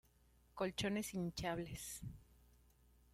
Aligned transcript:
Colchones 0.55 1.09
hinchables. 1.11 1.87